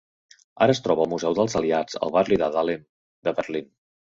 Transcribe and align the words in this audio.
Ara 0.65 0.73
es 0.77 0.79
troba 0.87 1.03
al 1.05 1.11
Museu 1.11 1.35
dels 1.39 1.57
Aliats 1.59 1.99
al 2.07 2.15
barri 2.17 2.41
de 2.45 2.49
Dahlem 2.57 2.89
de 3.31 3.37
Berlín. 3.43 3.71